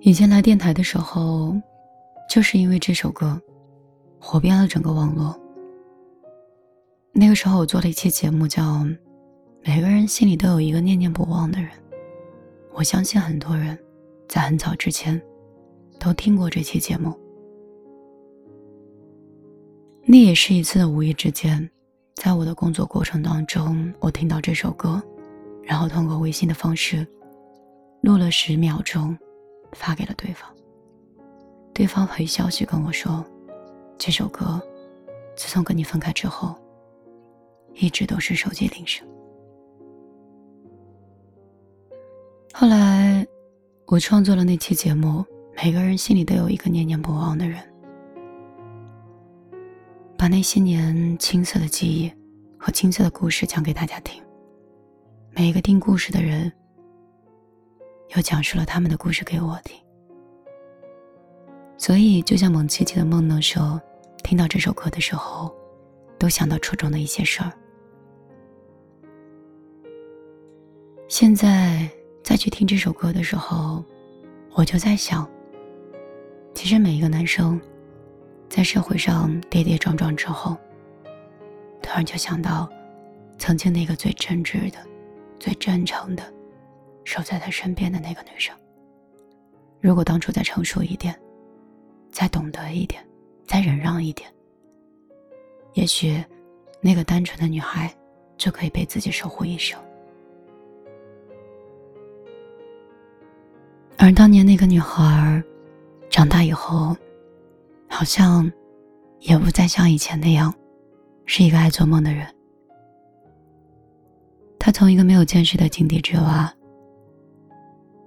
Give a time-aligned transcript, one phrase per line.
[0.00, 1.54] 以前来电台的时候，
[2.28, 3.40] 就是因为这首歌，
[4.18, 5.38] 火遍了整个网络。
[7.12, 8.62] 那个时候我做了一期节目，叫
[9.62, 11.68] 《每个人心里都有一个念念不忘的人》。
[12.72, 13.78] 我相信很多人
[14.28, 15.20] 在很早之前
[15.98, 17.12] 都听过这期节目。
[20.06, 21.68] 那也是一次的无意之间，
[22.14, 25.02] 在我的工作过程当中，我听到这首歌，
[25.62, 27.06] 然后通过微信的方式
[28.02, 29.16] 录了十秒钟，
[29.72, 30.48] 发给了对方。
[31.72, 33.24] 对方回消息跟我说，
[33.98, 34.60] 这首歌
[35.36, 36.54] 自从跟你分开之后。
[37.74, 39.06] 一直都是手机铃声。
[42.52, 43.24] 后来，
[43.86, 45.24] 我创作了那期节目，
[45.54, 47.62] 每个人心里都有一个念念不忘的人，
[50.18, 52.12] 把那些年青涩的记忆
[52.58, 54.20] 和青涩的故事讲给大家听。
[55.30, 56.52] 每一个听故事的人，
[58.14, 59.76] 又讲述了他们的故事给我听。
[61.78, 63.80] 所以，就像蒙奇奇的梦能说，
[64.22, 65.54] 听到这首歌的时候，
[66.18, 67.52] 都想到初中的一些事儿。
[71.08, 71.88] 现在
[72.22, 73.82] 再去听这首歌的时候，
[74.52, 75.28] 我就在想，
[76.54, 77.60] 其实每一个男生，
[78.48, 80.56] 在社会上跌跌撞撞之后，
[81.80, 82.68] 突然就想到，
[83.38, 84.78] 曾经那个最真挚的、
[85.38, 86.22] 最真诚的，
[87.04, 88.54] 守在他身边的那个女生。
[89.80, 91.18] 如果当初再成熟一点，
[92.10, 93.02] 再懂得一点，
[93.44, 94.30] 再忍让一点，
[95.72, 96.22] 也许，
[96.80, 97.92] 那个单纯的女孩，
[98.36, 99.78] 就可以被自己守护一生。
[103.96, 105.42] 而当年那个女孩，
[106.10, 106.96] 长大以后，
[107.88, 108.50] 好像
[109.20, 110.54] 也不再像以前那样，
[111.26, 112.26] 是一个爱做梦的人。
[114.58, 116.52] 她从一个没有见识的井底之蛙，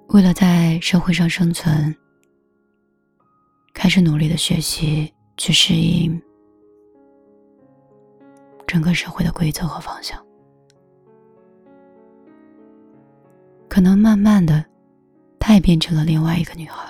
[0.07, 1.95] 为了在社会上生存，
[3.73, 6.21] 开始努力的学习，去适应
[8.67, 10.23] 整个社会的规则和方向。
[13.67, 14.63] 可能慢慢的。
[15.45, 16.89] 她也变成了另外一个女孩，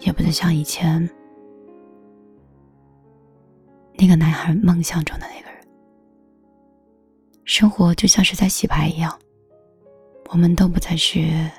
[0.00, 1.08] 也不再像以前
[3.94, 5.66] 那个男孩梦想中的那个人。
[7.46, 9.18] 生活就像是在洗牌一样，
[10.28, 11.50] 我们都不再是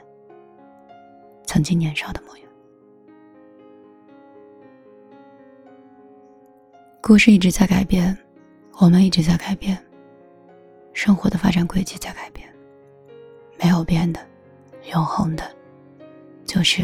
[1.46, 2.46] 曾经年少的模样。
[7.02, 8.16] 故事一直在改变，
[8.78, 9.78] 我们一直在改变，
[10.94, 12.48] 生活的发展轨迹在改变，
[13.62, 14.20] 没有变的。
[14.94, 15.44] 永恒的，
[16.46, 16.82] 就是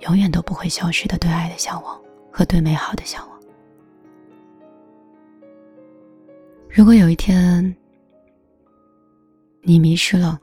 [0.00, 1.98] 永远都不会消失的对爱的向往
[2.30, 3.40] 和对美好的向往。
[6.68, 7.74] 如果有一天
[9.68, 10.40] 你迷失了，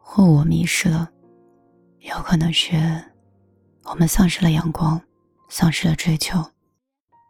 [0.00, 1.06] 或我迷失了，
[1.98, 2.74] 有可能是
[3.84, 4.98] 我们丧失了阳光，
[5.50, 6.42] 丧失了追求，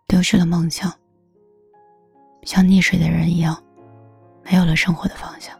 [0.07, 0.95] 丢失了梦想，
[2.45, 3.61] 像溺水的人一样，
[4.45, 5.59] 没有了生活的方向。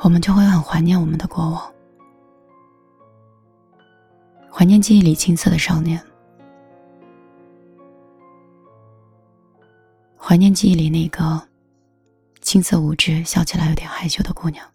[0.00, 1.72] 我们就会很怀念我们的过往，
[4.52, 5.98] 怀念记忆里青涩的少年，
[10.14, 11.48] 怀念记忆里那个
[12.50, 14.68] 青涩无知、笑起来有点害羞的姑娘。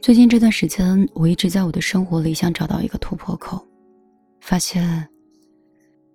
[0.00, 3.62] 最近这段时间，我一直在我的生活里想找到一个突破口，
[4.40, 5.06] 发现，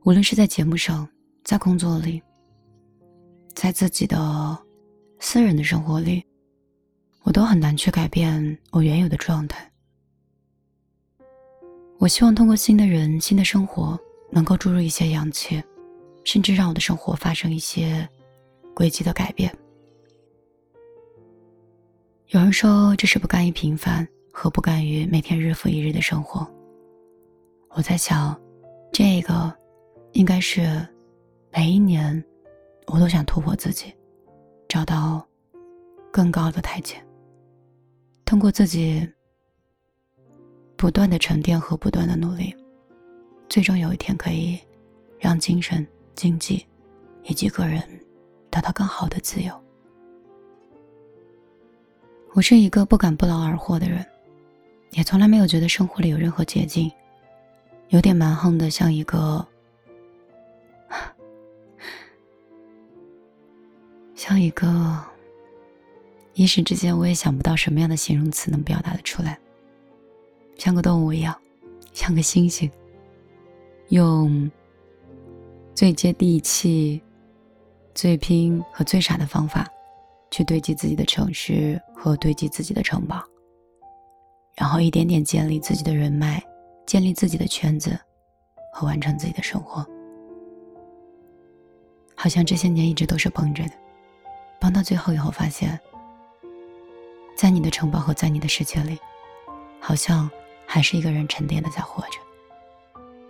[0.06, 1.07] 无论是在节目上，
[1.44, 2.19] 在工作里，
[3.53, 4.57] 在自己的。
[5.19, 6.25] 私人的生活里，
[7.22, 9.72] 我都很难去改变我原有的状态。
[12.00, 14.00] 我希望通过新的人、新的生活，
[14.31, 15.62] 能够注入一些氧气，
[16.31, 18.07] 甚至让我的生活发生一些
[18.75, 19.51] 轨迹的改变。
[22.28, 26.47] 有人说这是不甘于平凡和不甘于每天日复一日的生活。
[27.69, 28.39] 我在想，
[28.91, 29.51] 这个
[30.12, 30.88] 应该是
[31.51, 32.23] 每一年
[32.85, 33.91] 我都想突破自己。
[34.68, 35.27] 找到
[36.12, 37.03] 更高的台阶，
[38.24, 39.09] 通过自己
[40.77, 42.56] 不断的沉淀和不断的努力，
[43.50, 44.59] 最终有一天可以
[45.18, 45.83] 让精神、
[46.19, 46.66] 经济
[47.24, 47.81] 以及个人
[48.50, 49.54] 得到更好的自由。
[52.33, 54.06] 我是一个不敢不劳而获的人，
[54.92, 56.92] 也从来没有觉得生活里有任何捷径，
[57.88, 59.48] 有点蛮横的，像一个。
[64.13, 65.01] 像一个，
[66.33, 69.39] 一时之间我也想不到什么样的形容词能表达的出来。
[70.57, 71.33] 像个动物一样，
[71.94, 72.69] 像个猩猩，
[73.88, 74.51] 用
[75.79, 77.01] 最接地气、
[77.95, 79.65] 最拼和最傻的方法，
[80.29, 83.23] 去堆积自己的城市和堆积自己的城堡，
[84.57, 86.43] 然后一点点建立自己的人脉，
[86.85, 87.97] 建立自己的圈子，
[88.73, 89.85] 和完成自己的生活。
[92.13, 93.71] 好像这些年一直都是绷着的，
[94.59, 95.79] 绷到最后以后，发现，
[97.37, 98.99] 在你的城堡和在你的世界里，
[99.79, 100.29] 好像
[100.65, 102.19] 还是一个人沉淀的在活着。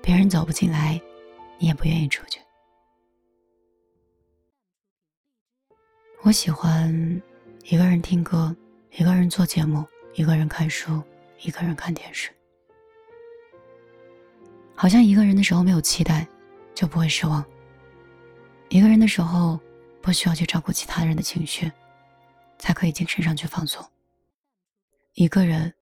[0.01, 0.99] 别人走不进来，
[1.59, 2.39] 你也不愿意出去。
[6.23, 7.21] 我喜欢
[7.65, 8.56] 一个人听歌，
[8.91, 9.85] 一个人做节目，
[10.15, 11.03] 一个人看书，
[11.41, 12.31] 一个人看电视。
[14.75, 16.27] 好像一个人的时候没有期待，
[16.73, 17.45] 就不会失望。
[18.69, 19.59] 一个人的时候，
[20.01, 21.69] 不需要去照顾其他人的情绪，
[22.57, 23.85] 才可以精神上去放松。
[25.15, 25.73] 一个人，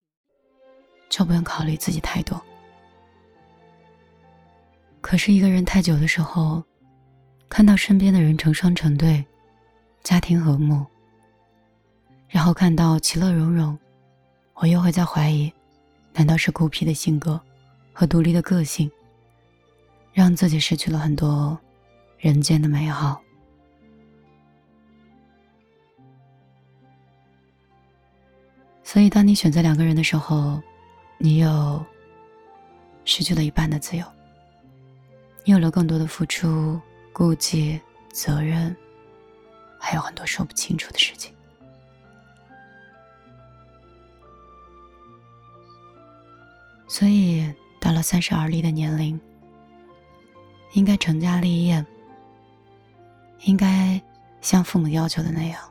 [1.10, 2.44] 就不用考虑自己太多。
[5.02, 6.62] 可是，一个人太久的时候，
[7.48, 9.26] 看到身边的人成双成对，
[10.04, 10.86] 家庭和睦，
[12.28, 13.78] 然后看到其乐融融，
[14.56, 15.52] 我又会在怀疑：
[16.14, 17.40] 难道是孤僻的性格
[17.94, 18.92] 和独立的个性，
[20.12, 21.58] 让自己失去了很多？
[22.20, 23.22] 人间的美好，
[28.84, 30.60] 所以当你选择两个人的时候，
[31.20, 31.86] 你又
[33.06, 34.04] 失去了一半的自由，
[35.48, 36.78] 你有了更多的付出、
[37.14, 37.80] 顾忌、
[38.12, 38.76] 责任，
[39.80, 41.34] 还有很多说不清楚的事情。
[46.86, 47.50] 所以
[47.80, 49.18] 到了三十而立的年龄，
[50.74, 51.86] 应该成家立业。
[53.44, 54.02] 应该
[54.42, 55.62] 像父母要求的那样，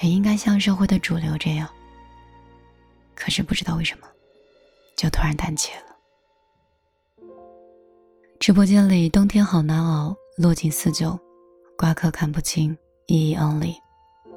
[0.00, 1.68] 也应该像社会的主流这样。
[3.14, 4.08] 可是不知道为什么，
[4.96, 5.95] 就突然胆怯了。
[8.38, 11.18] 直播间里，冬天好难熬，落尽四九，
[11.76, 13.74] 瓜壳看不清，一一 only，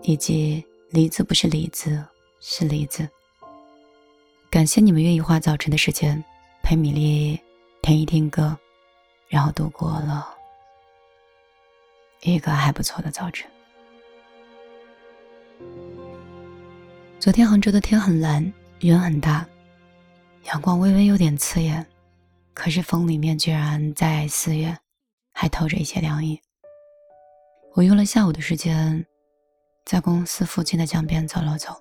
[0.02, 2.04] 以及梨子不是李子，
[2.40, 3.08] 是梨子。
[4.50, 6.24] 感谢你们愿意花早晨的时间
[6.64, 7.40] 陪米粒
[7.82, 8.58] 听一听歌，
[9.28, 10.28] 然后度过了。
[12.22, 13.50] 一个还不错的早晨。
[17.20, 19.46] 昨天杭州的天很蓝，云很大，
[20.46, 21.86] 阳光微微有点刺眼，
[22.54, 24.78] 可是风里面居然在四月，
[25.32, 26.40] 还透着一些凉意。
[27.76, 29.06] 我用了下午的时间，
[29.86, 31.74] 在公司附近的江边走了走，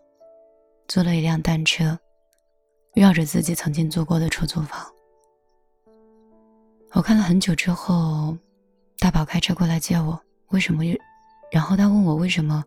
[0.86, 1.98] 租了一辆单车，
[2.94, 4.86] 绕着自己曾经租过的出租房。
[6.92, 8.36] 我看了很久之后，
[8.98, 10.20] 大宝开车过来接我。
[10.48, 10.82] 为什么？
[11.50, 12.64] 然后他问我为什么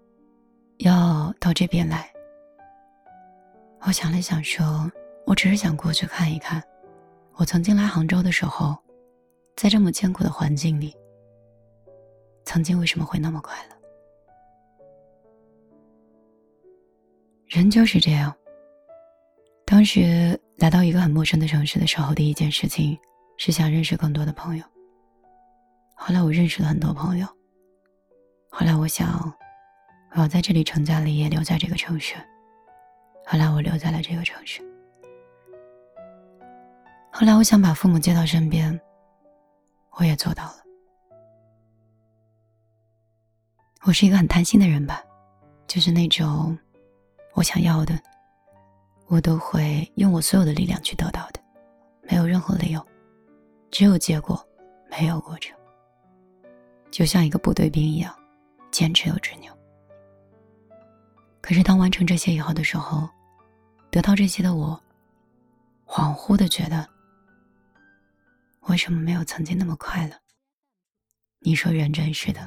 [0.78, 2.12] 要到这边来。
[3.82, 4.92] 我想了想，说
[5.26, 6.62] ：“我只是想过去看一看，
[7.42, 8.78] 我曾经来杭州的时候，
[9.56, 10.96] 在这么艰苦的环境里，
[12.46, 13.76] 曾经为什么会那么快乐？
[17.48, 18.32] 人就是这样。
[19.66, 22.96] 当时来到一个很陌生的城市的时候，第一件事情
[23.38, 24.64] 是想认识更多的朋友。
[25.96, 27.26] 后来我认识了很多朋友。”
[28.54, 29.34] 后来我想，
[30.12, 32.14] 我要在这里成家立业，留在这个城市。
[33.26, 34.62] 后来我留在了这个城市。
[37.12, 38.80] 后来我想把父母接到身边，
[39.92, 40.56] 我也做到了。
[43.84, 45.04] 我是一个很贪心的人吧，
[45.68, 46.58] 就是那种
[47.34, 48.00] 我想要的，
[49.08, 51.40] 我都会用我所有的力量去得到的，
[52.04, 52.84] 没有任何理由，
[53.70, 54.44] 只有结果，
[54.90, 55.56] 没有过程，
[56.90, 58.16] 就像一个部队兵一样。
[58.72, 59.54] 坚持又执拗。
[61.42, 63.06] 可是当完成这些以后的时候，
[63.90, 64.82] 得到这些的我，
[65.86, 66.88] 恍惚的觉得，
[68.72, 70.14] 为什么没有曾经那么快乐？
[71.42, 72.40] 你说人真是的，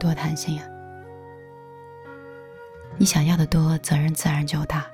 [0.00, 0.66] 多贪心啊！
[2.96, 4.86] 你想要的多，责任自然就大。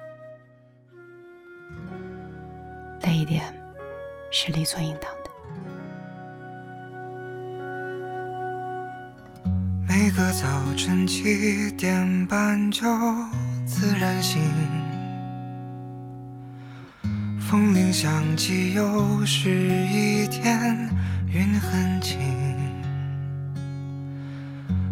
[3.03, 3.45] 累一点，
[4.33, 5.31] 是理所应当的。
[9.89, 12.83] 每个早晨七点半就
[13.65, 14.43] 自然醒，
[17.51, 20.89] 风铃响起，又是一天，
[21.27, 22.17] 云很轻，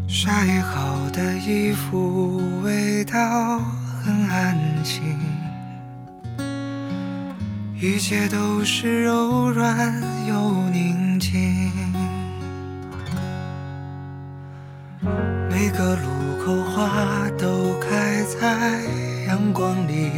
[0.08, 3.60] 晒好的衣服味道
[4.02, 5.00] 很安静，
[7.80, 9.94] 一切都是柔软
[10.26, 11.70] 又宁静。
[15.48, 18.82] 每个路口花都开在
[19.28, 20.10] 阳光里，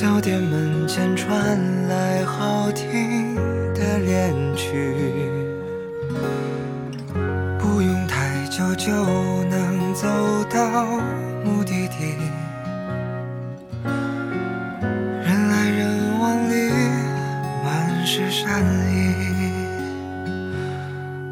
[0.00, 3.34] 小店门前传来好听
[3.74, 4.94] 的恋曲，
[7.58, 8.90] 不用太久就
[9.50, 10.08] 能走
[10.48, 10.86] 到
[11.44, 12.16] 目的地。
[15.22, 16.70] 人来人往里
[17.62, 19.52] 满是善意，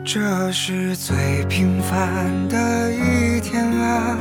[0.05, 4.19] 这是最平凡的一天啊，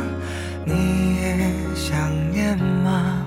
[0.64, 3.27] 你也想念吗？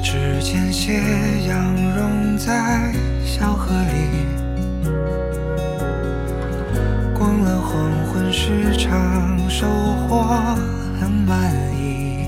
[0.00, 0.98] 指尖，斜
[1.46, 2.92] 阳融在
[3.24, 4.26] 小河里。
[7.14, 10.24] 逛了黄昏市场，收获
[10.98, 12.24] 很满意。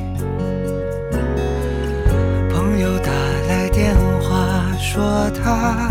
[2.53, 3.11] 朋友打
[3.49, 5.91] 来电话，说他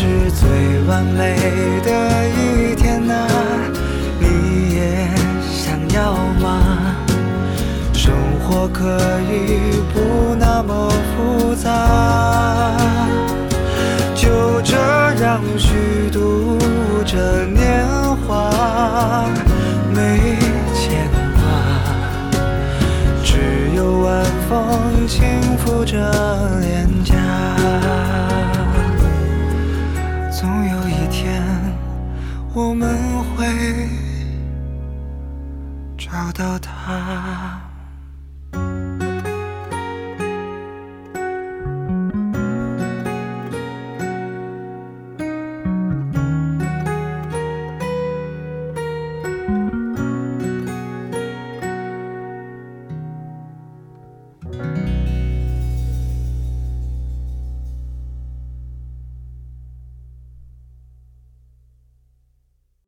[0.00, 0.48] 是最
[0.86, 1.34] 完美
[1.82, 1.90] 的
[2.28, 3.26] 一天呐、
[4.20, 5.08] 你也
[5.42, 6.94] 想要吗？
[7.92, 8.96] 生活可
[9.28, 12.37] 以不那么复杂，